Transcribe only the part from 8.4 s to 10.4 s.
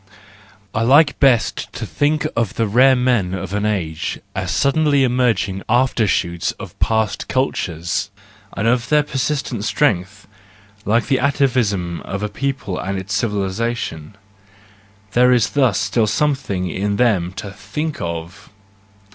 and of their persistent strength: